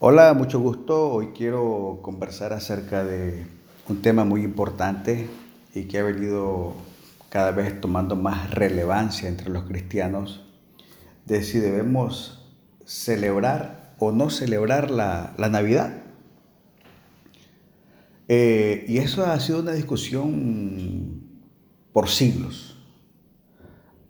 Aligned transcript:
Hola, 0.00 0.34
mucho 0.34 0.58
gusto. 0.58 1.12
Hoy 1.12 1.28
quiero 1.28 2.00
conversar 2.02 2.52
acerca 2.52 3.04
de 3.04 3.46
un 3.88 4.02
tema 4.02 4.24
muy 4.24 4.42
importante 4.42 5.28
y 5.72 5.84
que 5.84 5.98
ha 5.98 6.02
venido 6.02 6.74
cada 7.28 7.52
vez 7.52 7.80
tomando 7.80 8.16
más 8.16 8.50
relevancia 8.50 9.28
entre 9.28 9.50
los 9.50 9.64
cristianos, 9.64 10.46
de 11.26 11.44
si 11.44 11.60
debemos 11.60 12.44
celebrar 12.84 13.94
o 14.00 14.10
no 14.10 14.30
celebrar 14.30 14.90
la, 14.90 15.32
Navidad. 15.38 16.02
Eh, 18.26 18.84
y 18.88 18.98
eso 18.98 19.24
ha 19.24 19.38
sido 19.38 19.60
una 19.60 19.72
discusión 19.72 21.22
por 21.92 22.08
siglos. 22.08 22.84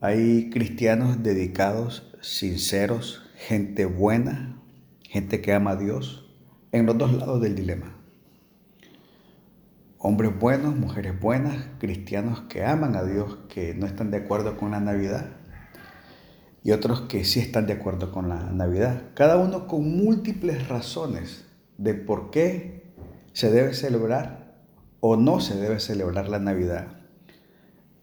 Hay 0.01 0.49
cristianos 0.49 1.23
dedicados, 1.23 2.11
sinceros, 2.23 3.23
gente 3.37 3.85
buena, 3.85 4.54
gente 5.15 5.41
que 5.41 5.53
ama 5.53 5.71
a 5.71 5.77
Dios, 5.77 6.29
en 6.73 6.87
los 6.87 6.99
dos 6.99 7.13
lados 7.13 7.41
del 7.41 7.55
dilema. 7.55 7.97
Hombres 9.97 10.37
buenos, 10.37 10.75
mujeres 10.75 11.21
buenas, 11.21 11.69
cristianos 11.79 12.41
que 12.49 12.65
aman 12.65 12.97
a 12.97 13.05
Dios, 13.05 13.39
que 13.49 13.75
no 13.75 13.87
están 13.87 14.11
de 14.11 14.17
acuerdo 14.17 14.57
con 14.57 14.73
la 14.73 14.81
Navidad, 14.81 15.37
y 16.65 16.73
otros 16.73 17.03
que 17.03 17.25
sí 17.25 17.39
están 17.39 17.69
de 17.69 17.75
acuerdo 17.75 18.11
con 18.11 18.29
la 18.29 18.51
Navidad, 18.51 19.13
cada 19.15 19.37
uno 19.37 19.69
con 19.69 19.89
múltiples 19.97 20.67
razones 20.67 21.47
de 21.79 21.95
por 21.95 22.33
qué 22.33 22.93
se 23.35 23.53
debe 23.53 23.73
celebrar 23.73 24.65
o 24.99 25.15
no 25.15 25.39
se 25.39 25.55
debe 25.55 25.79
celebrar 25.79 26.29
la 26.29 26.41
Navidad 26.41 26.89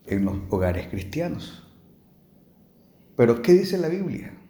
en 0.05 0.23
los 0.23 0.37
hogares 0.49 0.87
cristianos. 0.87 1.69
Pero 3.17 3.41
¿qué 3.41 3.51
dice 3.51 3.77
la 3.77 3.89
Biblia? 3.89 4.40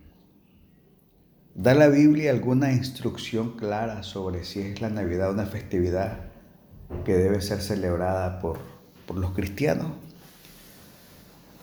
¿Da 1.54 1.74
la 1.74 1.90
Biblia 1.90 2.32
alguna 2.32 2.72
instrucción 2.72 3.58
clara 3.58 4.04
sobre 4.04 4.46
si 4.46 4.62
es 4.62 4.80
la 4.80 4.90
Navidad 4.90 5.32
una 5.32 5.46
festividad 5.46 6.32
que 7.04 7.14
debe 7.14 7.42
ser 7.42 7.60
celebrada 7.60 8.40
por, 8.40 8.60
por 9.06 9.18
los 9.18 9.32
cristianos? 9.32 9.88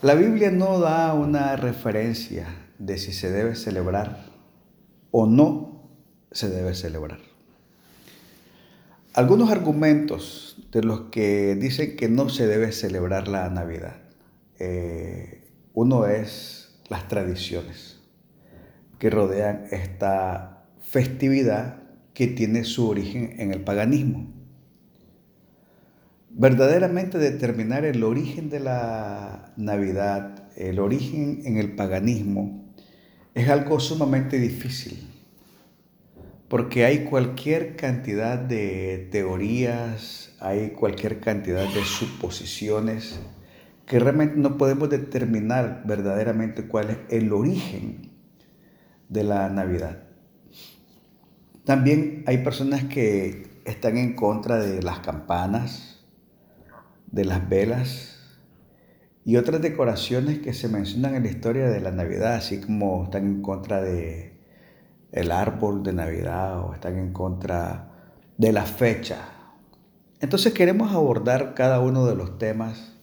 La 0.03 0.13
Biblia 0.13 0.51
no 0.51 0.79
da 0.79 1.15
una 1.15 1.55
referencia 1.55 2.47
de 2.77 2.99
si 2.99 3.13
se 3.13 3.31
debe 3.31 3.55
celebrar 3.55 4.25
o 5.09 5.25
no 5.25 5.89
se 6.31 6.49
debe 6.49 6.75
celebrar. 6.75 7.19
Algunos 9.15 9.49
argumentos 9.49 10.67
de 10.71 10.83
los 10.83 11.09
que 11.09 11.55
dicen 11.55 11.95
que 11.95 12.09
no 12.09 12.29
se 12.29 12.45
debe 12.45 12.71
celebrar 12.73 13.27
la 13.27 13.49
Navidad. 13.49 13.95
Eh, 14.59 15.49
uno 15.73 16.05
es 16.05 16.79
las 16.89 17.07
tradiciones 17.07 17.98
que 18.99 19.09
rodean 19.09 19.65
esta 19.71 20.65
festividad 20.81 21.81
que 22.13 22.27
tiene 22.27 22.65
su 22.65 22.87
origen 22.87 23.35
en 23.39 23.53
el 23.53 23.61
paganismo. 23.61 24.27
Verdaderamente 26.31 27.17
determinar 27.17 27.85
el 27.85 28.03
origen 28.03 28.49
de 28.49 28.59
la 28.59 29.53
Navidad, 29.57 30.49
el 30.57 30.79
origen 30.79 31.41
en 31.45 31.57
el 31.57 31.75
paganismo, 31.75 32.65
es 33.33 33.49
algo 33.49 33.79
sumamente 33.79 34.37
difícil, 34.37 35.07
porque 36.49 36.83
hay 36.85 37.05
cualquier 37.05 37.75
cantidad 37.77 38.37
de 38.37 39.07
teorías, 39.11 40.35
hay 40.39 40.71
cualquier 40.71 41.19
cantidad 41.19 41.67
de 41.73 41.83
suposiciones 41.85 43.19
que 43.85 43.99
realmente 43.99 44.35
no 44.37 44.57
podemos 44.57 44.89
determinar 44.89 45.83
verdaderamente 45.85 46.67
cuál 46.67 46.89
es 46.89 46.97
el 47.09 47.33
origen 47.33 48.08
de 49.09 49.23
la 49.23 49.49
Navidad. 49.49 50.03
También 51.65 52.23
hay 52.25 52.39
personas 52.39 52.85
que 52.85 53.61
están 53.65 53.97
en 53.97 54.15
contra 54.15 54.57
de 54.57 54.81
las 54.81 54.99
campanas, 54.99 56.05
de 57.11 57.25
las 57.25 57.47
velas 57.49 58.19
y 59.25 59.35
otras 59.35 59.61
decoraciones 59.61 60.39
que 60.39 60.53
se 60.53 60.67
mencionan 60.67 61.15
en 61.15 61.23
la 61.23 61.29
historia 61.29 61.69
de 61.69 61.81
la 61.81 61.91
Navidad, 61.91 62.35
así 62.35 62.61
como 62.61 63.03
están 63.03 63.25
en 63.25 63.41
contra 63.41 63.81
de 63.81 64.39
el 65.11 65.31
árbol 65.31 65.83
de 65.83 65.93
Navidad 65.93 66.59
o 66.61 66.73
están 66.73 66.97
en 66.97 67.13
contra 67.13 67.91
de 68.37 68.51
la 68.51 68.63
fecha. 68.63 69.17
Entonces 70.21 70.53
queremos 70.53 70.91
abordar 70.93 71.55
cada 71.55 71.79
uno 71.79 72.05
de 72.05 72.15
los 72.15 72.37
temas 72.37 72.95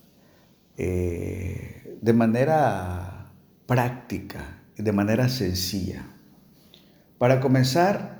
eh, 0.77 1.99
de 2.01 2.13
manera 2.13 3.33
práctica 3.67 4.56
de 4.77 4.93
manera 4.93 5.29
sencilla. 5.29 6.07
Para 7.19 7.41
comenzar, 7.41 8.17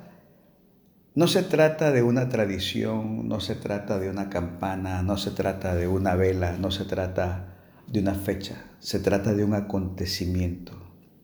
no 1.13 1.27
se 1.27 1.43
trata 1.43 1.91
de 1.91 2.03
una 2.03 2.29
tradición, 2.29 3.27
no 3.27 3.39
se 3.39 3.55
trata 3.55 3.99
de 3.99 4.09
una 4.09 4.29
campana, 4.29 5.01
no 5.01 5.17
se 5.17 5.31
trata 5.31 5.75
de 5.75 5.87
una 5.87 6.15
vela, 6.15 6.57
no 6.57 6.71
se 6.71 6.85
trata 6.85 7.55
de 7.87 7.99
una 7.99 8.15
fecha, 8.15 8.65
se 8.79 8.99
trata 8.99 9.33
de 9.33 9.43
un 9.43 9.53
acontecimiento, 9.53 10.73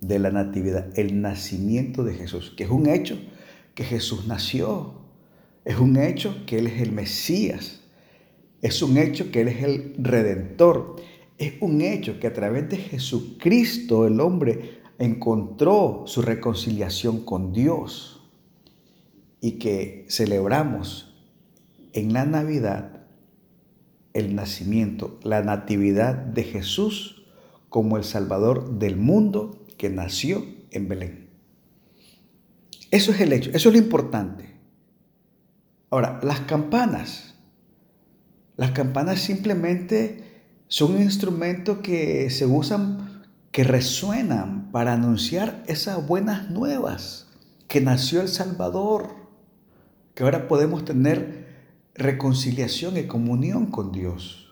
de 0.02 0.20
la 0.20 0.32
natividad, 0.32 0.88
el 0.98 1.22
nacimiento 1.22 2.04
de 2.04 2.16
Jesús, 2.16 2.54
que 2.56 2.64
es 2.64 2.70
un 2.70 2.88
hecho 2.88 3.20
que 3.76 3.84
Jesús 3.84 4.28
nació, 4.28 5.02
es 5.66 5.78
un 5.78 5.98
hecho 5.98 6.46
que 6.46 6.60
Él 6.60 6.68
es 6.68 6.82
el 6.82 6.92
Mesías, 6.92 7.82
es 8.62 8.82
un 8.82 8.98
hecho 8.98 9.32
que 9.32 9.42
Él 9.42 9.48
es 9.48 9.64
el 9.64 9.96
Redentor, 9.98 10.96
es 11.38 11.54
un 11.62 11.82
hecho 11.82 12.20
que 12.20 12.28
a 12.28 12.34
través 12.34 12.70
de 12.70 12.78
Jesucristo 12.78 14.06
el 14.06 14.20
hombre 14.20 14.83
encontró 15.04 16.04
su 16.06 16.22
reconciliación 16.22 17.26
con 17.26 17.52
Dios 17.52 18.22
y 19.42 19.54
que 19.54 20.06
celebramos 20.10 21.14
en 21.92 22.14
la 22.14 22.26
Navidad 22.26 23.06
el 24.14 24.36
nacimiento, 24.36 25.20
la 25.24 25.42
natividad 25.42 26.16
de 26.16 26.44
Jesús 26.44 27.26
como 27.68 27.98
el 27.98 28.04
Salvador 28.04 28.80
del 28.80 28.96
mundo 28.96 29.66
que 29.78 29.90
nació 29.90 30.46
en 30.72 30.88
Belén. 30.88 31.30
Eso 32.90 33.12
es 33.12 33.20
el 33.20 33.34
hecho, 33.34 33.50
eso 33.54 33.70
es 33.70 33.76
lo 33.76 33.82
importante. 33.82 34.54
Ahora, 35.90 36.20
las 36.24 36.42
campanas. 36.42 37.36
Las 38.56 38.72
campanas 38.72 39.20
simplemente 39.20 40.24
son 40.68 40.96
un 40.96 41.02
instrumento 41.02 41.82
que 41.82 42.30
se 42.30 42.46
usan 42.46 43.13
que 43.54 43.64
resuenan 43.64 44.72
para 44.72 44.94
anunciar 44.94 45.64
esas 45.68 46.06
buenas 46.06 46.50
nuevas, 46.50 47.28
que 47.68 47.82
nació 47.82 48.22
el 48.22 48.28
Salvador, 48.28 49.16
que 50.16 50.24
ahora 50.24 50.48
podemos 50.48 50.84
tener 50.84 51.46
reconciliación 51.94 52.98
y 52.98 53.04
comunión 53.04 53.68
con 53.68 53.92
Dios. 53.92 54.52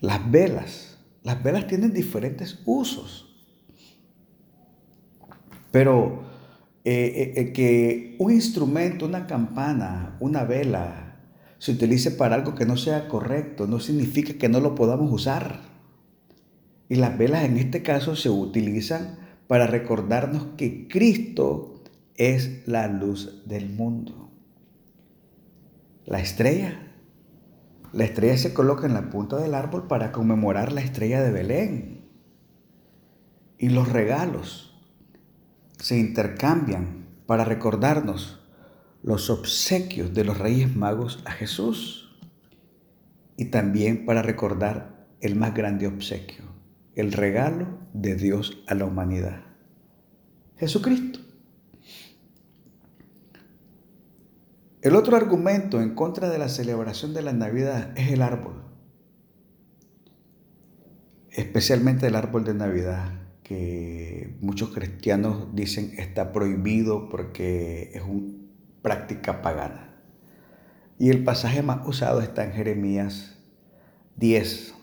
Las 0.00 0.28
velas, 0.28 0.98
las 1.22 1.40
velas 1.44 1.68
tienen 1.68 1.92
diferentes 1.92 2.58
usos, 2.66 3.36
pero 5.70 6.24
eh, 6.84 7.34
eh, 7.36 7.40
eh, 7.40 7.52
que 7.52 8.16
un 8.18 8.32
instrumento, 8.32 9.06
una 9.06 9.28
campana, 9.28 10.16
una 10.18 10.42
vela, 10.42 11.18
se 11.58 11.70
utilice 11.70 12.10
para 12.10 12.34
algo 12.34 12.56
que 12.56 12.66
no 12.66 12.76
sea 12.76 13.06
correcto, 13.06 13.68
no 13.68 13.78
significa 13.78 14.34
que 14.34 14.48
no 14.48 14.58
lo 14.58 14.74
podamos 14.74 15.12
usar. 15.12 15.75
Y 16.88 16.96
las 16.96 17.18
velas 17.18 17.44
en 17.44 17.56
este 17.56 17.82
caso 17.82 18.16
se 18.16 18.30
utilizan 18.30 19.18
para 19.46 19.66
recordarnos 19.66 20.46
que 20.56 20.88
Cristo 20.88 21.82
es 22.16 22.66
la 22.66 22.88
luz 22.88 23.42
del 23.46 23.68
mundo. 23.70 24.30
La 26.04 26.20
estrella. 26.20 26.92
La 27.92 28.04
estrella 28.04 28.38
se 28.38 28.54
coloca 28.54 28.86
en 28.86 28.94
la 28.94 29.10
punta 29.10 29.38
del 29.38 29.54
árbol 29.54 29.86
para 29.86 30.12
conmemorar 30.12 30.72
la 30.72 30.80
estrella 30.80 31.22
de 31.22 31.30
Belén. 31.30 32.04
Y 33.58 33.70
los 33.70 33.90
regalos 33.90 34.78
se 35.78 35.98
intercambian 35.98 37.06
para 37.26 37.44
recordarnos 37.44 38.40
los 39.02 39.30
obsequios 39.30 40.14
de 40.14 40.24
los 40.24 40.38
reyes 40.38 40.74
magos 40.74 41.22
a 41.24 41.32
Jesús. 41.32 42.18
Y 43.36 43.46
también 43.46 44.06
para 44.06 44.22
recordar 44.22 45.06
el 45.20 45.36
más 45.36 45.54
grande 45.54 45.86
obsequio, 45.86 46.44
el 46.96 47.12
regalo 47.12 47.78
de 47.92 48.16
Dios 48.16 48.64
a 48.66 48.74
la 48.74 48.86
humanidad. 48.86 49.44
Jesucristo. 50.56 51.20
El 54.80 54.96
otro 54.96 55.16
argumento 55.16 55.80
en 55.82 55.94
contra 55.94 56.30
de 56.30 56.38
la 56.38 56.48
celebración 56.48 57.12
de 57.12 57.22
la 57.22 57.32
Navidad 57.32 57.96
es 57.98 58.10
el 58.12 58.22
árbol, 58.22 58.62
especialmente 61.30 62.06
el 62.06 62.16
árbol 62.16 62.44
de 62.44 62.54
Navidad, 62.54 63.12
que 63.42 64.36
muchos 64.40 64.70
cristianos 64.70 65.54
dicen 65.54 65.92
está 65.98 66.32
prohibido 66.32 67.10
porque 67.10 67.90
es 67.92 68.02
una 68.02 68.32
práctica 68.80 69.42
pagana. 69.42 70.00
Y 70.98 71.10
el 71.10 71.24
pasaje 71.24 71.62
más 71.62 71.86
usado 71.86 72.22
está 72.22 72.44
en 72.44 72.52
Jeremías 72.52 73.36
10, 74.16 74.75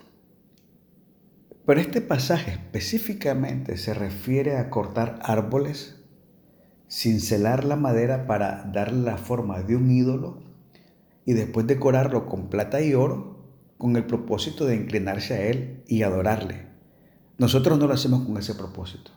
pero 1.66 1.80
este 1.80 2.00
pasaje 2.00 2.52
específicamente 2.52 3.76
se 3.76 3.94
refiere 3.94 4.56
a 4.58 4.70
cortar 4.70 5.18
árboles 5.22 5.96
cincelar 6.88 7.64
la 7.64 7.76
madera 7.76 8.26
para 8.26 8.64
darle 8.72 9.02
la 9.02 9.16
forma 9.16 9.62
de 9.62 9.74
un 9.74 9.90
ídolo 9.90 10.42
y 11.24 11.32
después 11.32 11.66
decorarlo 11.66 12.26
con 12.26 12.48
plata 12.48 12.80
y 12.80 12.94
oro 12.94 13.34
con 13.78 13.96
el 13.96 14.04
propósito 14.04 14.66
de 14.66 14.76
inclinarse 14.76 15.34
a 15.34 15.46
él 15.46 15.82
y 15.88 16.02
adorarle. 16.02 16.68
Nosotros 17.38 17.78
no 17.78 17.86
lo 17.86 17.94
hacemos 17.94 18.24
con 18.24 18.36
ese 18.36 18.54
propósito. 18.54 19.10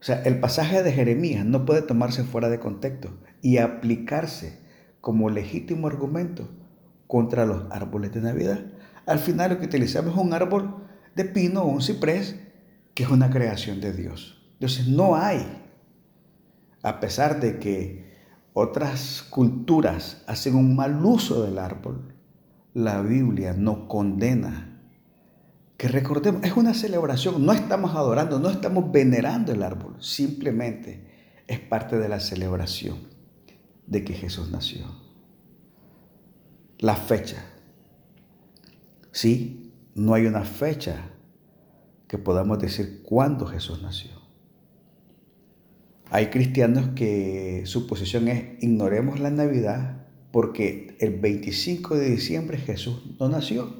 O 0.00 0.04
sea, 0.04 0.22
el 0.22 0.40
pasaje 0.40 0.82
de 0.82 0.92
Jeremías 0.92 1.44
no 1.44 1.64
puede 1.64 1.82
tomarse 1.82 2.24
fuera 2.24 2.48
de 2.48 2.58
contexto 2.58 3.10
y 3.40 3.58
aplicarse 3.58 4.58
como 5.00 5.30
legítimo 5.30 5.86
argumento 5.86 6.48
contra 7.06 7.46
los 7.46 7.70
árboles 7.70 8.12
de 8.12 8.20
Navidad. 8.20 8.66
Al 9.06 9.18
final 9.18 9.52
lo 9.52 9.58
que 9.58 9.66
utilizamos 9.66 10.14
es 10.14 10.20
un 10.20 10.32
árbol 10.32 10.87
de 11.18 11.24
pino 11.24 11.62
o 11.62 11.66
un 11.66 11.82
ciprés 11.82 12.36
que 12.94 13.02
es 13.02 13.10
una 13.10 13.28
creación 13.28 13.80
de 13.80 13.92
Dios. 13.92 14.40
Entonces 14.54 14.86
no 14.88 15.16
hay, 15.16 15.46
a 16.82 17.00
pesar 17.00 17.40
de 17.40 17.58
que 17.58 18.08
otras 18.52 19.26
culturas 19.28 20.22
hacen 20.26 20.54
un 20.54 20.74
mal 20.74 21.04
uso 21.04 21.42
del 21.42 21.58
árbol, 21.58 22.14
la 22.72 23.02
Biblia 23.02 23.52
no 23.52 23.88
condena. 23.88 24.80
Que 25.76 25.88
recordemos, 25.88 26.42
es 26.44 26.56
una 26.56 26.74
celebración, 26.74 27.44
no 27.44 27.52
estamos 27.52 27.94
adorando, 27.94 28.38
no 28.38 28.50
estamos 28.50 28.90
venerando 28.90 29.52
el 29.52 29.62
árbol, 29.62 29.96
simplemente 30.00 31.42
es 31.46 31.60
parte 31.60 31.98
de 31.98 32.08
la 32.08 32.20
celebración 32.20 32.98
de 33.86 34.04
que 34.04 34.14
Jesús 34.14 34.50
nació. 34.50 34.86
La 36.78 36.94
fecha. 36.94 37.44
Sí, 39.10 39.67
no 39.98 40.14
hay 40.14 40.26
una 40.26 40.44
fecha 40.44 41.10
que 42.06 42.18
podamos 42.18 42.58
decir 42.58 43.02
cuándo 43.02 43.46
Jesús 43.46 43.82
nació. 43.82 44.10
Hay 46.10 46.28
cristianos 46.28 46.90
que 46.94 47.62
su 47.66 47.86
posición 47.86 48.28
es 48.28 48.62
ignoremos 48.62 49.20
la 49.20 49.30
Navidad 49.30 50.06
porque 50.30 50.96
el 51.00 51.18
25 51.18 51.96
de 51.96 52.10
diciembre 52.10 52.58
Jesús 52.58 53.02
no 53.18 53.28
nació. 53.28 53.74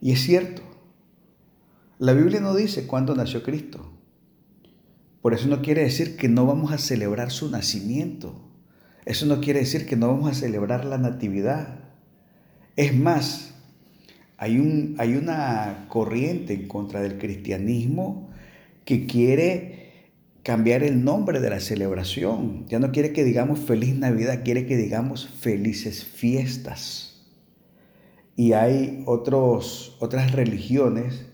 Y 0.00 0.12
es 0.12 0.20
cierto. 0.20 0.62
La 1.98 2.12
Biblia 2.12 2.40
no 2.40 2.54
dice 2.54 2.86
cuándo 2.86 3.14
nació 3.14 3.42
Cristo. 3.42 3.92
Por 5.22 5.32
eso 5.32 5.48
no 5.48 5.62
quiere 5.62 5.82
decir 5.82 6.16
que 6.16 6.28
no 6.28 6.44
vamos 6.46 6.72
a 6.72 6.78
celebrar 6.78 7.30
su 7.30 7.50
nacimiento. 7.50 8.50
Eso 9.04 9.26
no 9.26 9.40
quiere 9.40 9.60
decir 9.60 9.86
que 9.86 9.96
no 9.96 10.08
vamos 10.08 10.30
a 10.30 10.34
celebrar 10.34 10.84
la 10.84 10.98
natividad. 10.98 11.92
Es 12.76 12.94
más, 12.94 13.54
hay, 14.38 14.58
un, 14.58 14.94
hay 14.98 15.16
una 15.16 15.86
corriente 15.88 16.54
en 16.54 16.68
contra 16.68 17.00
del 17.00 17.18
cristianismo 17.18 18.30
que 18.84 19.04
quiere 19.04 20.12
cambiar 20.44 20.84
el 20.84 21.04
nombre 21.04 21.40
de 21.40 21.50
la 21.50 21.58
celebración. 21.58 22.64
Ya 22.68 22.78
no 22.78 22.92
quiere 22.92 23.12
que 23.12 23.24
digamos 23.24 23.58
feliz 23.58 23.96
Navidad, 23.96 24.42
quiere 24.44 24.64
que 24.64 24.76
digamos 24.76 25.28
felices 25.28 26.04
fiestas. 26.04 27.26
Y 28.36 28.52
hay 28.52 29.02
otros, 29.06 29.96
otras 29.98 30.30
religiones 30.30 31.26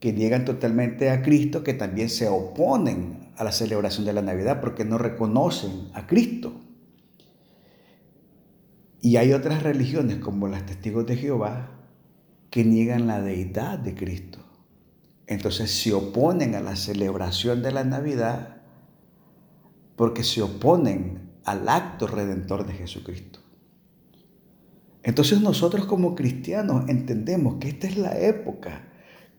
que 0.00 0.14
niegan 0.14 0.46
totalmente 0.46 1.10
a 1.10 1.20
Cristo 1.20 1.62
que 1.62 1.74
también 1.74 2.08
se 2.08 2.28
oponen 2.28 3.28
a 3.36 3.44
la 3.44 3.52
celebración 3.52 4.06
de 4.06 4.14
la 4.14 4.22
Navidad 4.22 4.62
porque 4.62 4.86
no 4.86 4.96
reconocen 4.96 5.90
a 5.92 6.06
Cristo. 6.06 6.52
Y 9.02 9.16
hay 9.16 9.34
otras 9.34 9.62
religiones 9.62 10.16
como 10.16 10.48
las 10.48 10.64
testigos 10.64 11.06
de 11.06 11.16
Jehová 11.16 11.77
que 12.50 12.64
niegan 12.64 13.06
la 13.06 13.20
deidad 13.20 13.78
de 13.78 13.94
Cristo. 13.94 14.38
Entonces 15.26 15.70
se 15.70 15.92
oponen 15.92 16.54
a 16.54 16.60
la 16.60 16.76
celebración 16.76 17.62
de 17.62 17.72
la 17.72 17.84
Navidad 17.84 18.62
porque 19.96 20.24
se 20.24 20.40
oponen 20.40 21.30
al 21.44 21.68
acto 21.68 22.06
redentor 22.06 22.66
de 22.66 22.72
Jesucristo. 22.72 23.40
Entonces 25.02 25.40
nosotros 25.40 25.86
como 25.86 26.14
cristianos 26.14 26.88
entendemos 26.88 27.56
que 27.56 27.68
esta 27.68 27.86
es 27.86 27.98
la 27.98 28.18
época 28.18 28.88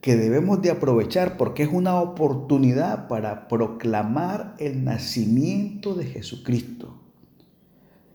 que 0.00 0.16
debemos 0.16 0.62
de 0.62 0.70
aprovechar 0.70 1.36
porque 1.36 1.62
es 1.64 1.68
una 1.70 2.00
oportunidad 2.00 3.08
para 3.08 3.48
proclamar 3.48 4.54
el 4.58 4.84
nacimiento 4.84 5.94
de 5.94 6.06
Jesucristo. 6.06 7.00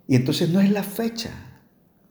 Y 0.08 0.16
entonces 0.16 0.50
no 0.50 0.62
es 0.62 0.72
la 0.72 0.84
fecha, 0.84 1.32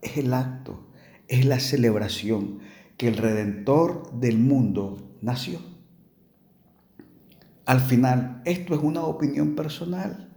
es 0.02 0.16
el 0.16 0.32
acto, 0.34 0.86
es 1.28 1.44
la 1.44 1.58
celebración 1.58 2.60
que 2.96 3.08
el 3.08 3.16
Redentor 3.16 4.12
del 4.12 4.38
mundo 4.38 5.16
nació. 5.20 5.58
Al 7.66 7.80
final, 7.80 8.42
esto 8.44 8.74
es 8.74 8.80
una 8.82 9.04
opinión 9.04 9.54
personal, 9.54 10.32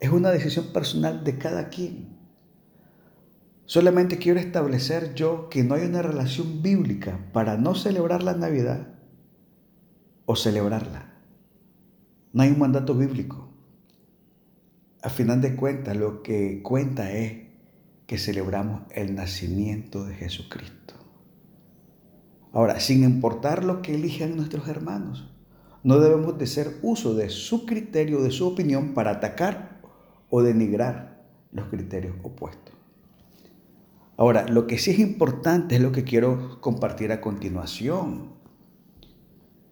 es 0.00 0.10
una 0.10 0.30
decisión 0.30 0.72
personal 0.72 1.24
de 1.24 1.38
cada 1.38 1.68
quien. 1.68 2.16
Solamente 3.66 4.18
quiero 4.18 4.38
establecer 4.38 5.14
yo 5.14 5.48
que 5.48 5.64
no 5.64 5.74
hay 5.74 5.86
una 5.86 6.00
relación 6.00 6.62
bíblica 6.62 7.30
para 7.32 7.56
no 7.56 7.74
celebrar 7.74 8.22
la 8.22 8.34
Navidad 8.34 8.94
o 10.24 10.36
celebrarla. 10.36 11.12
No 12.32 12.42
hay 12.42 12.50
un 12.50 12.58
mandato 12.58 12.94
bíblico. 12.94 13.48
A 15.02 15.10
final 15.10 15.40
de 15.40 15.56
cuentas, 15.56 15.96
lo 15.96 16.22
que 16.22 16.62
cuenta 16.62 17.12
es 17.12 17.46
que 18.06 18.18
celebramos 18.18 18.82
el 18.90 19.14
nacimiento 19.14 20.04
de 20.04 20.14
Jesucristo. 20.14 20.95
Ahora, 22.56 22.80
sin 22.80 23.04
importar 23.04 23.64
lo 23.64 23.82
que 23.82 23.94
elijan 23.94 24.34
nuestros 24.34 24.66
hermanos, 24.66 25.28
no 25.82 26.00
debemos 26.00 26.38
de 26.38 26.44
hacer 26.44 26.78
uso 26.80 27.14
de 27.14 27.28
su 27.28 27.66
criterio, 27.66 28.22
de 28.22 28.30
su 28.30 28.48
opinión 28.48 28.94
para 28.94 29.10
atacar 29.10 29.82
o 30.30 30.40
denigrar 30.40 31.22
los 31.52 31.68
criterios 31.68 32.16
opuestos. 32.22 32.74
Ahora, 34.16 34.48
lo 34.48 34.66
que 34.66 34.78
sí 34.78 34.92
es 34.92 35.00
importante 35.00 35.74
es 35.74 35.82
lo 35.82 35.92
que 35.92 36.04
quiero 36.04 36.58
compartir 36.62 37.12
a 37.12 37.20
continuación. 37.20 38.32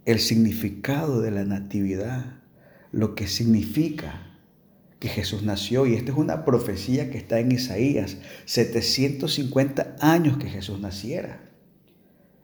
El 0.05 0.19
significado 0.19 1.23
de 1.23 1.31
la 1.31 1.47
natividad, 1.47 2.43
lo 2.93 3.15
que 3.15 3.29
significa 3.29 4.37
que 4.99 5.09
Jesús 5.09 5.43
nació. 5.43 5.87
Y 5.87 5.95
esta 5.95 6.13
es 6.13 6.19
una 6.19 6.45
profecía 6.45 7.11
que 7.11 7.17
está 7.17 7.41
en 7.41 7.51
Isaías, 7.51 8.19
750 8.45 9.97
años 10.01 10.37
que 10.37 10.51
Jesús 10.51 10.81
naciera. 10.81 11.54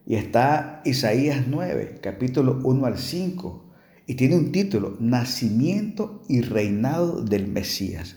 Y 0.06 0.16
está 0.16 0.82
Isaías 0.84 1.44
9, 1.46 1.98
capítulo 2.02 2.60
1 2.64 2.86
al 2.86 2.98
5, 2.98 3.64
y 4.06 4.14
tiene 4.14 4.36
un 4.36 4.52
título, 4.52 4.96
Nacimiento 4.98 6.22
y 6.28 6.40
reinado 6.40 7.22
del 7.22 7.46
Mesías. 7.46 8.16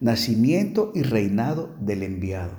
Nacimiento 0.00 0.92
y 0.94 1.02
reinado 1.02 1.76
del 1.80 2.02
enviado. 2.02 2.54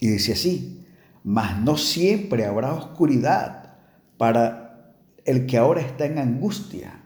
Y 0.00 0.08
dice 0.08 0.32
así, 0.32 0.84
mas 1.24 1.60
no 1.60 1.76
siempre 1.76 2.44
habrá 2.44 2.74
oscuridad 2.74 3.76
para 4.18 4.94
el 5.24 5.46
que 5.46 5.56
ahora 5.56 5.80
está 5.80 6.06
en 6.06 6.18
angustia 6.18 7.02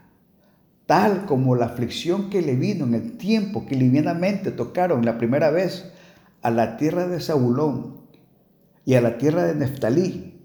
tal 0.87 1.25
como 1.25 1.55
la 1.55 1.65
aflicción 1.65 2.29
que 2.31 2.41
le 2.41 2.55
vino 2.55 2.85
en 2.85 2.95
el 2.95 3.17
tiempo 3.17 3.65
que 3.67 3.75
livianamente 3.75 4.51
tocaron 4.51 5.05
la 5.05 5.17
primera 5.19 5.51
vez 5.51 5.91
a 6.41 6.49
la 6.49 6.77
tierra 6.77 7.07
de 7.07 7.19
Zabulón 7.19 7.96
y 8.87 8.95
a 8.95 9.01
la 9.01 9.17
tierra 9.17 9.43
de 9.43 9.53
Neftalí, 9.53 10.39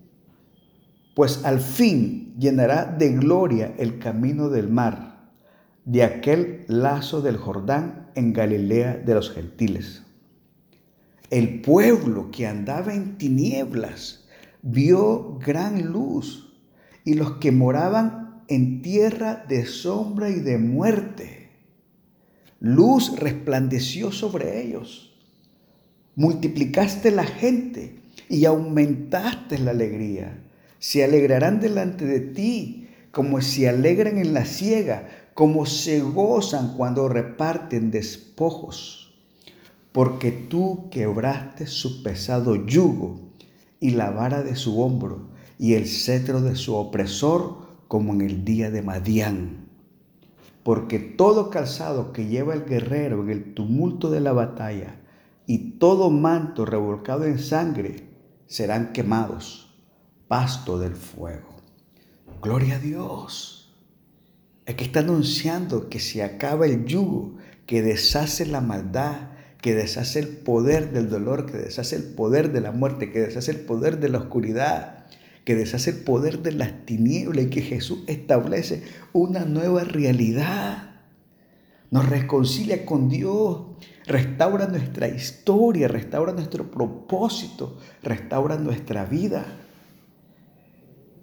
pues 1.15 1.45
al 1.45 1.61
fin 1.61 2.35
llenará 2.37 2.87
de 2.87 3.13
gloria 3.13 3.73
el 3.79 4.01
camino 4.01 4.49
del 4.49 4.69
mar, 4.69 5.31
de 5.85 6.03
aquel 6.03 6.65
lazo 6.67 7.23
del 7.23 7.37
Jordán 7.37 8.11
en 8.17 8.33
Galilea 8.33 8.97
de 8.97 9.15
los 9.15 9.31
gentiles. 9.31 10.03
El 11.31 11.61
pueblo 11.61 12.33
que 12.33 12.49
andaba 12.49 12.93
en 12.93 13.17
tinieblas 13.17 14.27
vio 14.61 15.39
gran 15.39 15.93
luz, 15.93 16.53
y 17.05 17.15
los 17.15 17.37
que 17.37 17.53
moraban 17.53 18.43
en 18.49 18.83
tierra 18.83 19.45
de 19.49 19.67
sombra 19.67 20.31
y 20.31 20.41
de 20.41 20.59
muerte. 20.59 21.49
Luz 22.59 23.17
resplandeció 23.21 24.11
sobre 24.11 24.67
ellos. 24.67 25.17
Multiplicaste 26.17 27.13
la 27.13 27.25
gente 27.25 28.02
y 28.33 28.47
aumentaste 28.47 29.59
la 29.59 29.73
alegría. 29.73 30.43
Se 30.79 31.05
alegrarán 31.05 31.61
delante 31.61 32.07
de 32.07 32.21
ti 32.21 32.89
como 33.11 33.43
se 33.43 33.69
alegran 33.69 34.17
en 34.17 34.33
la 34.33 34.47
siega, 34.47 35.07
como 35.35 35.67
se 35.67 36.01
gozan 36.01 36.75
cuando 36.79 37.11
reparten 37.11 37.91
despojos. 37.91 39.15
Porque 39.93 40.33
tú 40.33 40.89
quebraste 40.91 41.67
su 41.67 42.03
pesado 42.03 42.65
yugo 42.65 43.21
y 43.81 43.91
la 43.91 44.11
vara 44.11 44.43
de 44.43 44.57
su 44.57 44.81
hombro 44.81 45.29
y 45.59 45.75
el 45.75 45.87
cetro 45.87 46.41
de 46.41 46.57
su 46.57 46.75
opresor 46.75 47.59
como 47.87 48.15
en 48.15 48.23
el 48.23 48.47
día 48.47 48.71
de 48.71 48.81
Madián. 48.81 49.69
Porque 50.63 50.99
todo 50.99 51.51
calzado 51.51 52.15
que 52.15 52.29
lleva 52.29 52.55
el 52.55 52.65
guerrero 52.65 53.25
en 53.25 53.29
el 53.29 53.53
tumulto 53.53 54.11
de 54.11 54.21
la 54.21 54.33
batalla 54.33 55.03
y 55.47 55.73
todo 55.73 56.09
manto 56.09 56.65
revolcado 56.65 57.27
en 57.27 57.39
sangre 57.39 58.12
serán 58.47 58.93
quemados, 58.93 59.75
pasto 60.29 60.79
del 60.79 60.97
fuego. 60.97 61.57
Gloria 62.41 62.77
a 62.77 62.79
Dios. 62.79 63.75
Aquí 64.67 64.85
está 64.85 65.01
anunciando 65.01 65.89
que 65.89 66.01
se 66.01 66.23
acaba 66.23 66.67
el 66.67 66.85
yugo, 66.85 67.37
que 67.67 67.83
deshace 67.83 68.47
la 68.47 68.61
maldad, 68.61 69.31
que 69.61 69.75
deshace 69.75 70.19
el 70.19 70.29
poder 70.29 70.93
del 70.93 71.09
dolor, 71.09 71.47
que 71.47 71.57
deshace 71.57 71.97
el 71.97 72.03
poder 72.03 72.53
de 72.53 72.61
la 72.61 72.73
muerte, 72.73 73.11
que 73.11 73.21
deshace 73.21 73.53
el 73.53 73.61
poder 73.61 74.01
de 74.01 74.09
la 74.09 74.19
oscuridad, 74.19 75.07
que 75.45 75.55
deshace 75.55 75.91
el 75.91 75.97
poder 75.99 76.41
de 76.41 76.53
las 76.53 76.85
tinieblas 76.85 77.47
y 77.47 77.51
que 77.51 77.63
Jesús 77.63 78.01
establece 78.07 78.83
una 79.13 79.45
nueva 79.45 79.85
realidad. 79.85 80.92
Nos 81.93 82.09
reconcilia 82.09 82.87
con 82.87 83.11
Dios, 83.11 83.67
restaura 84.07 84.67
nuestra 84.67 85.09
historia, 85.09 85.89
restaura 85.89 86.33
nuestro 86.33 86.71
propósito, 86.71 87.77
restaura 88.03 88.57
nuestra 88.57 89.05
vida. 89.05 89.45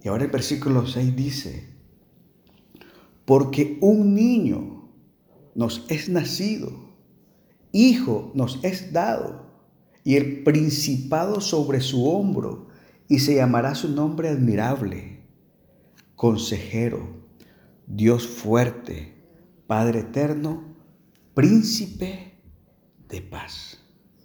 Y 0.03 0.09
ahora 0.09 0.25
el 0.25 0.29
versículo 0.29 0.85
6 0.85 1.15
dice, 1.15 1.69
porque 3.25 3.79
un 3.81 4.13
niño 4.13 4.91
nos 5.55 5.89
es 5.89 6.07
nacido, 6.07 6.71
hijo 7.71 8.31
nos 8.35 8.63
es 8.63 8.93
dado, 8.93 9.47
y 10.03 10.17
el 10.17 10.43
principado 10.43 11.41
sobre 11.41 11.81
su 11.81 12.07
hombro, 12.07 12.67
y 13.07 13.17
se 13.17 13.33
llamará 13.33 13.73
su 13.73 13.89
nombre 13.89 14.29
admirable, 14.29 15.23
consejero, 16.15 17.25
Dios 17.87 18.27
fuerte, 18.27 19.18
Padre 19.69 19.99
eterno, 19.99 20.63
príncipe 21.35 22.39
de 23.07 23.21
paz. 23.21 23.77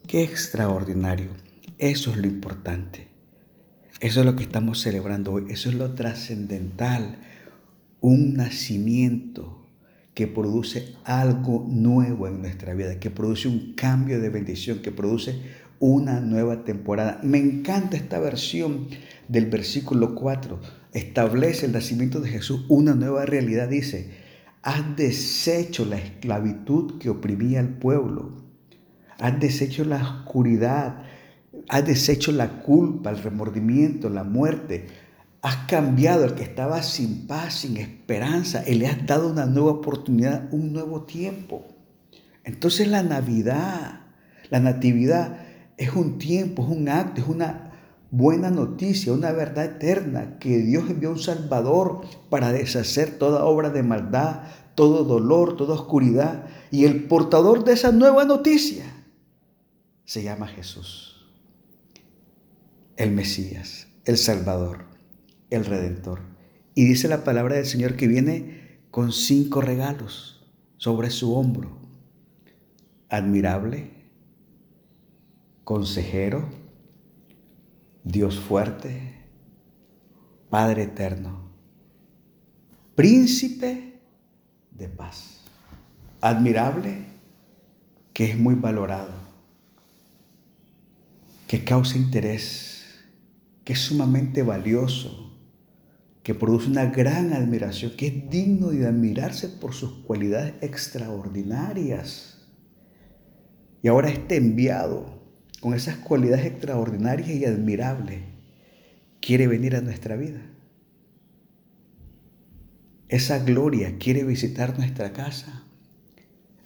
Qué 0.07 0.23
extraordinario. 0.23 1.33
Eso 1.77 2.13
es 2.13 2.17
lo 2.17 2.27
importante. 2.27 3.09
Eso 4.01 4.21
es 4.21 4.27
lo 4.27 4.37
que 4.37 4.43
estamos 4.45 4.81
celebrando 4.81 5.35
hoy. 5.35 5.45
Eso 5.51 5.69
es 5.69 5.75
lo 5.75 5.93
trascendental. 5.93 7.19
Un 8.01 8.33
nacimiento 8.33 9.69
que 10.15 10.27
produce 10.27 10.95
algo 11.05 11.67
nuevo 11.69 12.27
en 12.27 12.41
nuestra 12.41 12.73
vida, 12.73 12.99
que 12.99 13.11
produce 13.11 13.47
un 13.47 13.75
cambio 13.75 14.23
de 14.23 14.31
bendición, 14.31 14.79
que 14.79 14.93
produce 14.93 15.43
una 15.79 16.21
nueva 16.21 16.65
temporada. 16.65 17.21
Me 17.23 17.37
encanta 17.37 17.99
esta 17.99 18.19
versión 18.19 18.89
del 19.29 19.45
versículo 19.51 20.15
4. 20.15 20.59
Establece 20.95 21.67
el 21.67 21.73
nacimiento 21.73 22.21
de 22.21 22.31
Jesús 22.31 22.65
una 22.71 22.95
nueva 22.95 23.27
realidad. 23.27 23.69
Dice, 23.69 24.24
has 24.65 24.97
deshecho 24.97 25.85
la 25.85 25.99
esclavitud 25.99 26.99
que 26.99 27.11
oprimía 27.11 27.61
al 27.61 27.69
pueblo. 27.69 28.33
Has 29.19 29.39
deshecho 29.39 29.85
la 29.85 30.03
oscuridad. 30.03 31.03
Has 31.69 31.87
deshecho 31.87 32.33
la 32.33 32.63
culpa, 32.63 33.11
el 33.11 33.23
remordimiento, 33.23 34.09
la 34.09 34.25
muerte. 34.25 34.87
Has 35.43 35.57
cambiado 35.67 36.25
al 36.25 36.35
que 36.35 36.45
estaba 36.45 36.83
sin 36.83 37.27
paz, 37.27 37.57
sin 37.57 37.77
esperanza, 37.77 38.65
y 38.67 38.77
le 38.77 38.87
has 38.87 39.07
dado 39.07 39.31
una 39.31 39.45
nueva 39.45 39.73
oportunidad, 39.73 40.49
un 40.51 40.73
nuevo 40.73 41.03
tiempo. 41.03 41.69
Entonces 42.43 42.89
la 42.89 43.03
Navidad, 43.03 44.01
la 44.49 44.61
Natividad 44.61 45.41
es 45.77 45.95
un 45.95 46.17
tiempo, 46.17 46.63
es 46.63 46.75
un 46.75 46.89
acto, 46.89 47.21
es 47.21 47.29
una 47.29 47.64
buena 48.17 48.49
noticia, 48.51 49.13
una 49.13 49.33
verdad 49.33 49.65
eterna, 49.65 50.39
que 50.39 50.59
Dios 50.59 50.89
envió 50.89 51.11
un 51.11 51.19
Salvador 51.19 52.03
para 52.31 52.53
deshacer 52.53 53.19
toda 53.19 53.45
obra 53.45 53.71
de 53.71 53.83
maldad, 53.83 54.43
todo 54.77 55.05
dolor, 55.05 55.57
toda 55.57 55.75
oscuridad. 55.75 56.47
Y 56.71 56.85
el 56.85 57.09
portador 57.09 57.65
de 57.65 57.73
esa 57.73 57.91
nueva 57.91 58.25
noticia 58.25 58.85
se 60.05 60.23
llama 60.23 60.47
Jesús, 60.47 61.27
el 62.97 63.11
Mesías, 63.11 63.89
el 64.05 64.17
Salvador, 64.17 64.85
el 65.51 65.65
Redentor. 65.65 66.21
Y 66.77 66.85
dice 66.85 67.09
la 67.09 67.25
palabra 67.25 67.57
del 67.57 67.67
Señor 67.67 67.97
que 67.97 68.07
viene 68.07 68.81
con 68.93 69.11
cinco 69.11 69.61
regalos 69.61 70.47
sobre 70.77 71.11
su 71.11 71.35
hombro. 71.35 71.79
Admirable, 73.09 73.91
consejero, 75.65 76.64
Dios 78.05 78.39
fuerte, 78.39 79.15
Padre 80.51 80.83
eterno, 80.83 81.51
príncipe 82.95 83.99
de 84.71 84.89
paz, 84.91 85.41
admirable, 86.21 87.07
que 88.13 88.31
es 88.31 88.39
muy 88.39 88.57
valorado, 88.57 89.15
que 91.49 91.65
causa 91.65 91.97
interés, 91.97 92.85
que 93.65 93.73
es 93.73 93.81
sumamente 93.81 94.43
valioso, 94.43 95.33
que 96.23 96.35
produce 96.35 96.69
una 96.69 96.85
gran 96.85 97.33
admiración, 97.33 97.93
que 97.97 98.09
es 98.09 98.31
digno 98.31 98.69
de 98.69 98.87
admirarse 98.87 99.49
por 99.49 99.73
sus 99.73 100.05
cualidades 100.05 100.53
extraordinarias. 100.61 102.47
Y 103.83 103.89
ahora 103.89 104.11
este 104.11 104.37
enviado 104.37 105.24
con 105.65 105.73
esas 105.73 105.97
cualidades 105.97 106.45
extraordinarias 106.45 107.31
y 107.31 107.47
admirables, 107.47 108.21
quiere 109.19 109.47
venir 109.47 109.75
a 109.77 109.81
nuestra 109.81 110.15
vida. 110.15 110.43
Esa 113.09 113.39
gloria 113.39 113.97
quiere 113.97 114.25
visitar 114.25 114.79
nuestra 114.79 115.15
casa. 115.15 115.65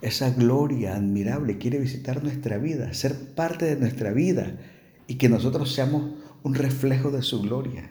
Esa 0.02 0.30
gloria 0.30 0.96
admirable 0.96 1.58
quiere 1.58 1.78
visitar 1.78 2.24
nuestra 2.24 2.58
vida, 2.58 2.92
ser 2.92 3.14
parte 3.36 3.66
de 3.66 3.76
nuestra 3.76 4.10
vida 4.10 4.58
y 5.06 5.14
que 5.14 5.28
nosotros 5.28 5.72
seamos 5.72 6.14
un 6.42 6.56
reflejo 6.56 7.12
de 7.12 7.22
su 7.22 7.40
gloria 7.40 7.88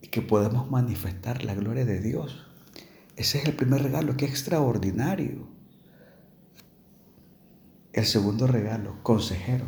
y 0.00 0.06
que 0.06 0.22
podamos 0.22 0.70
manifestar 0.70 1.44
la 1.44 1.54
gloria 1.54 1.84
de 1.84 2.00
Dios. 2.00 2.46
Ese 3.16 3.36
es 3.36 3.44
el 3.44 3.52
primer 3.52 3.82
regalo, 3.82 4.16
que 4.16 4.24
extraordinario. 4.24 5.46
El 7.94 8.06
segundo 8.06 8.48
regalo, 8.48 8.96
consejero. 9.04 9.66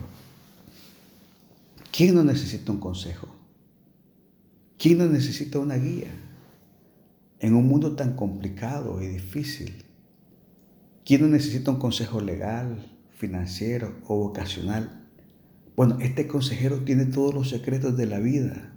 ¿Quién 1.92 2.16
no 2.16 2.25
necesita 2.25 2.73
un 2.73 2.80
consejo? 2.80 3.28
¿Quién 4.78 4.99
no 4.99 5.06
necesita 5.06 5.61
una 5.61 5.76
guía? 5.76 6.11
En 7.38 7.54
un 7.54 7.68
mundo 7.68 7.95
tan 7.95 8.16
complicado 8.16 9.00
y 9.00 9.06
difícil. 9.06 9.85
¿Quién 11.04 11.21
no 11.21 11.28
necesita 11.28 11.71
un 11.71 11.78
consejo 11.78 12.21
legal, 12.21 12.99
financiero 13.16 13.95
o 14.09 14.16
vocacional? 14.16 15.06
Bueno, 15.76 15.99
este 16.00 16.26
consejero 16.26 16.80
tiene 16.80 17.04
todos 17.04 17.33
los 17.33 17.49
secretos 17.49 17.97
de 17.97 18.06
la 18.06 18.18
vida. 18.18 18.75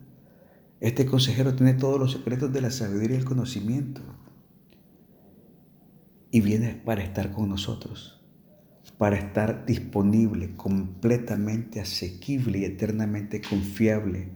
Este 0.79 1.07
consejero 1.07 1.55
tiene 1.55 1.73
todos 1.73 1.99
los 1.99 2.11
secretos 2.11 2.53
de 2.53 2.61
la 2.61 2.69
sabiduría 2.69 3.15
y 3.15 3.19
el 3.19 3.25
conocimiento. 3.25 4.01
Y 6.29 6.41
viene 6.41 6.79
para 6.85 7.03
estar 7.03 7.31
con 7.31 7.49
nosotros 7.49 8.18
para 8.97 9.15
estar 9.15 9.65
disponible, 9.65 10.55
completamente 10.57 11.79
asequible 11.79 12.59
y 12.59 12.65
eternamente 12.65 13.41
confiable. 13.41 14.27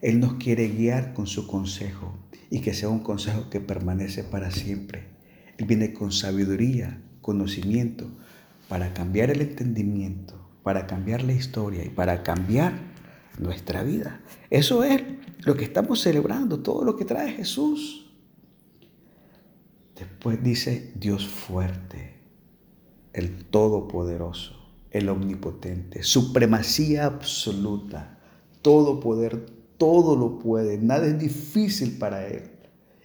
Él 0.00 0.20
nos 0.20 0.34
quiere 0.34 0.68
guiar 0.68 1.12
con 1.12 1.26
su 1.26 1.46
consejo 1.48 2.16
y 2.48 2.60
que 2.60 2.72
sea 2.72 2.88
un 2.88 3.00
consejo 3.00 3.50
que 3.50 3.60
permanece 3.60 4.22
para 4.22 4.52
siempre. 4.52 5.08
Él 5.58 5.66
viene 5.66 5.92
con 5.92 6.12
sabiduría, 6.12 7.02
conocimiento, 7.20 8.06
para 8.68 8.94
cambiar 8.94 9.30
el 9.30 9.40
entendimiento, 9.40 10.34
para 10.62 10.86
cambiar 10.86 11.24
la 11.24 11.32
historia 11.32 11.84
y 11.84 11.88
para 11.88 12.22
cambiar 12.22 12.74
nuestra 13.38 13.82
vida. 13.82 14.20
Eso 14.50 14.84
es 14.84 15.02
lo 15.40 15.56
que 15.56 15.64
estamos 15.64 16.00
celebrando, 16.00 16.60
todo 16.60 16.84
lo 16.84 16.96
que 16.96 17.04
trae 17.04 17.32
Jesús. 17.32 18.12
Después 19.96 20.42
dice 20.42 20.92
Dios 20.94 21.26
fuerte 21.26 22.21
el 23.12 23.44
Todopoderoso, 23.44 24.54
el 24.90 25.08
Omnipotente, 25.08 26.02
supremacía 26.02 27.06
absoluta, 27.06 28.18
todo 28.62 29.00
poder, 29.00 29.46
todo 29.76 30.16
lo 30.16 30.38
puede, 30.38 30.78
nada 30.78 31.06
es 31.06 31.18
difícil 31.18 31.98
para 31.98 32.26
Él. 32.26 32.50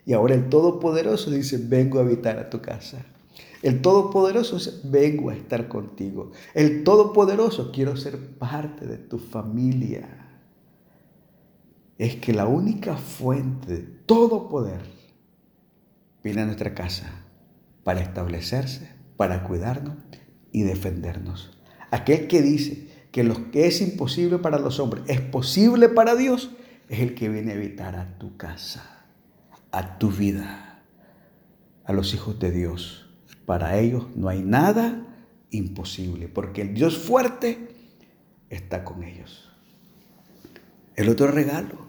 Y 0.05 0.13
ahora 0.13 0.35
el 0.35 0.47
Todopoderoso 0.49 1.31
dice, 1.31 1.57
vengo 1.57 1.99
a 1.99 2.03
habitar 2.03 2.39
a 2.39 2.49
tu 2.49 2.61
casa. 2.61 3.05
El 3.61 3.81
Todopoderoso 3.81 4.57
dice, 4.57 4.79
vengo 4.85 5.29
a 5.29 5.35
estar 5.35 5.67
contigo. 5.67 6.31
El 6.53 6.83
Todopoderoso, 6.83 7.71
quiero 7.71 7.97
ser 7.97 8.17
parte 8.37 8.85
de 8.85 8.97
tu 8.97 9.17
familia. 9.17 10.07
Es 11.97 12.15
que 12.17 12.31
la 12.31 12.45
única 12.47 12.95
fuente 12.95 13.73
de 13.73 13.81
todo 13.81 14.47
poder 14.47 14.81
viene 16.23 16.41
a 16.41 16.45
nuestra 16.45 16.73
casa 16.73 17.25
para 17.83 17.99
establecerse 17.99 18.96
para 19.17 19.43
cuidarnos 19.43 19.95
y 20.51 20.61
defendernos. 20.63 21.57
Aquel 21.91 22.27
que 22.27 22.41
dice 22.41 22.87
que 23.11 23.23
lo 23.23 23.51
que 23.51 23.67
es 23.67 23.81
imposible 23.81 24.37
para 24.37 24.59
los 24.59 24.79
hombres 24.79 25.03
es 25.07 25.19
posible 25.19 25.89
para 25.89 26.15
Dios, 26.15 26.51
es 26.87 26.99
el 26.99 27.15
que 27.15 27.27
viene 27.27 27.51
a 27.51 27.55
evitar 27.55 27.95
a 27.95 28.17
tu 28.17 28.37
casa, 28.37 29.05
a 29.71 29.97
tu 29.97 30.11
vida, 30.11 30.83
a 31.83 31.93
los 31.93 32.13
hijos 32.13 32.39
de 32.39 32.51
Dios. 32.51 33.09
Para 33.45 33.77
ellos 33.79 34.07
no 34.15 34.29
hay 34.29 34.41
nada 34.41 35.05
imposible, 35.49 36.27
porque 36.27 36.61
el 36.61 36.73
Dios 36.73 36.97
fuerte 36.97 37.69
está 38.49 38.83
con 38.83 39.03
ellos. 39.03 39.49
El 40.95 41.09
otro 41.09 41.27
regalo, 41.27 41.87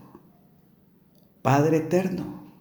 Padre 1.43 1.79
eterno, 1.79 2.53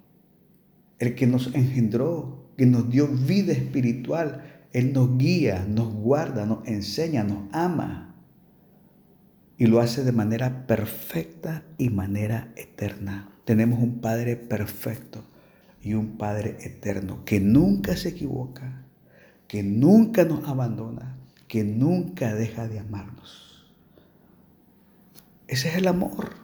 el 0.99 1.15
que 1.15 1.27
nos 1.27 1.53
engendró 1.53 2.47
que 2.57 2.65
nos 2.65 2.89
dio 2.89 3.07
vida 3.07 3.53
espiritual. 3.53 4.56
Él 4.73 4.93
nos 4.93 5.17
guía, 5.17 5.65
nos 5.67 5.93
guarda, 5.93 6.45
nos 6.45 6.67
enseña, 6.67 7.23
nos 7.23 7.43
ama. 7.51 8.15
Y 9.57 9.65
lo 9.65 9.79
hace 9.79 10.03
de 10.03 10.11
manera 10.11 10.67
perfecta 10.67 11.63
y 11.77 11.89
manera 11.89 12.51
eterna. 12.55 13.29
Tenemos 13.45 13.79
un 13.79 14.01
Padre 14.01 14.35
perfecto 14.35 15.23
y 15.81 15.93
un 15.93 16.17
Padre 16.17 16.57
eterno 16.61 17.23
que 17.25 17.39
nunca 17.39 17.95
se 17.95 18.09
equivoca, 18.09 18.83
que 19.47 19.63
nunca 19.63 20.25
nos 20.25 20.47
abandona, 20.47 21.17
que 21.47 21.63
nunca 21.63 22.35
deja 22.35 22.67
de 22.67 22.79
amarnos. 22.79 23.73
Ese 25.47 25.69
es 25.69 25.75
el 25.75 25.87
amor 25.87 26.35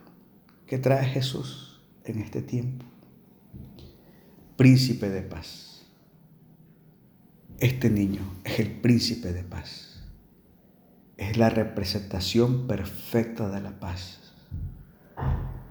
que 0.66 0.78
trae 0.78 1.06
Jesús 1.06 1.82
en 2.06 2.20
este 2.20 2.42
tiempo. 2.42 2.86
Príncipe 4.56 5.10
de 5.10 5.22
paz. 5.22 5.73
Este 7.60 7.90
niño 7.90 8.22
es 8.44 8.60
el 8.60 8.72
príncipe 8.82 9.32
de 9.32 9.44
paz. 9.44 10.02
Es 11.18 11.38
la 11.38 11.50
representación 11.50 12.68
perfecta 12.68 13.50
de 13.50 13.62
la 13.62 13.80
paz. 13.80 14.34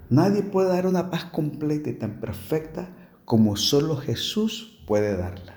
Nadie 0.08 0.42
puede 0.42 0.68
dar 0.68 0.86
una 0.86 1.10
paz 1.10 1.24
completa 1.24 1.90
y 1.90 1.94
tan 1.94 2.20
perfecta 2.20 2.94
como 3.24 3.56
solo 3.56 3.96
Jesús 3.96 4.82
puede 4.86 5.16
darla. 5.16 5.56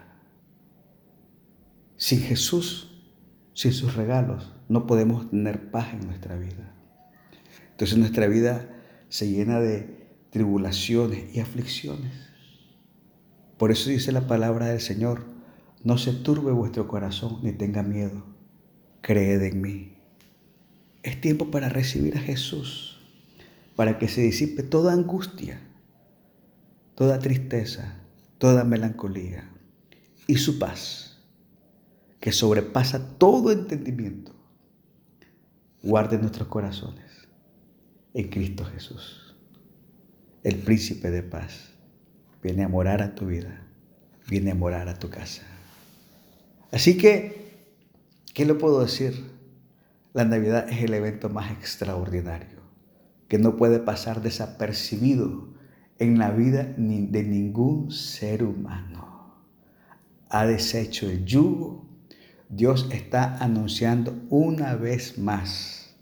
Sin 1.98 2.22
Jesús, 2.22 3.03
sin 3.53 3.74
sus 3.74 3.96
regalos, 3.96 4.53
no 4.67 4.88
podemos 4.88 5.29
tener 5.29 5.72
paz 5.72 5.94
en 5.94 6.08
nuestra 6.08 6.36
vida. 6.36 6.74
Entonces 7.72 7.98
nuestra 7.98 8.27
vida 8.27 8.70
se 9.10 9.29
llena 9.29 9.60
de 9.60 10.08
tribulaciones 10.32 11.36
y 11.36 11.39
aflicciones. 11.39 12.13
Por 13.58 13.72
eso 13.72 13.89
dice 13.89 14.12
la 14.12 14.27
palabra 14.27 14.67
del 14.67 14.82
Señor, 14.82 15.35
no 15.86 16.00
se 16.00 16.12
turbe 16.13 16.51
vuestro 16.51 16.88
corazón 16.88 17.42
ni 17.44 17.51
tenga 17.51 17.84
miedo, 17.84 18.24
creed 19.01 19.44
en 19.44 19.62
mí. 19.62 19.94
Es 21.04 21.22
tiempo 21.22 21.51
para 21.51 21.70
recibir 21.70 22.18
a 22.18 22.22
Jesús, 22.22 22.98
para 23.75 24.00
que 24.00 24.08
se 24.08 24.22
disipe 24.22 24.63
toda 24.63 24.94
angustia, 24.94 25.62
toda 26.96 27.20
tristeza, 27.20 28.01
toda 28.39 28.63
melancolía 28.63 29.48
y 30.25 30.38
su 30.38 30.58
paz 30.58 31.22
que 32.20 32.32
sobrepasa 32.32 33.20
todo 33.20 33.51
entendimiento, 33.51 34.34
guarde 35.84 36.18
nuestros 36.18 36.48
corazones 36.48 37.27
en 38.15 38.30
Cristo 38.30 38.65
Jesús. 38.65 39.36
El 40.42 40.56
príncipe 40.58 41.12
de 41.12 41.22
paz 41.22 41.75
viene 42.42 42.63
a 42.63 42.70
morar 42.70 43.04
a 43.04 43.13
tu 43.13 43.27
vida, 43.27 43.68
viene 44.27 44.50
a 44.50 44.56
morar 44.56 44.89
a 44.89 44.98
tu 44.98 45.12
casa. 45.12 45.54
Así 46.75 46.98
que, 46.98 47.55
¿qué 48.34 48.44
le 48.46 48.53
puedo 48.53 48.82
decir? 48.82 49.32
La 50.12 50.25
Navidad 50.25 50.67
es 50.70 50.84
el 50.84 50.94
evento 50.94 51.29
más 51.29 51.50
extraordinario, 51.53 52.60
que 53.29 53.39
no 53.39 53.55
puede 53.55 53.79
pasar 53.79 54.22
desapercibido 54.22 55.53
en 56.00 56.20
la 56.20 56.32
vida 56.32 56.65
de 56.65 57.24
ningún 57.24 57.91
ser 57.91 58.44
humano. 58.44 59.38
Ha 60.27 60.46
deshecho 60.46 61.10
el 61.10 61.24
yugo 61.24 61.88
Dios 62.50 62.89
está 62.91 63.38
anunciando 63.38 64.13
una 64.29 64.75
vez 64.75 65.17
más 65.17 65.96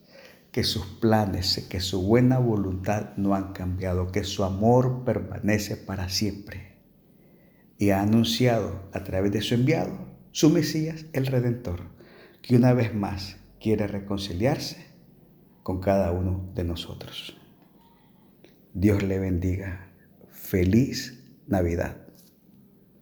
que 0.51 0.63
sus 0.63 0.87
planes, 0.87 1.67
que 1.69 1.81
su 1.81 2.01
buena 2.01 2.39
voluntad 2.39 3.15
no 3.15 3.35
han 3.35 3.53
cambiado, 3.53 4.11
que 4.11 4.23
su 4.23 4.43
amor 4.43 5.03
permanece 5.05 5.77
para 5.77 6.09
siempre. 6.09 6.79
Y 7.77 7.91
ha 7.91 8.01
anunciado 8.01 8.89
a 8.91 9.03
través 9.03 9.31
de 9.33 9.41
su 9.41 9.53
enviado, 9.53 10.12
su 10.33 10.49
Mesías, 10.49 11.05
el 11.13 11.27
Redentor, 11.27 11.81
que 12.41 12.55
una 12.55 12.73
vez 12.73 12.95
más 12.95 13.37
quiere 13.61 13.85
reconciliarse 13.85 14.87
con 15.61 15.79
cada 15.79 16.11
uno 16.11 16.49
de 16.55 16.63
nosotros. 16.63 17.37
Dios 18.73 19.03
le 19.03 19.19
bendiga. 19.19 19.91
Feliz 20.31 21.23
Navidad. 21.45 22.02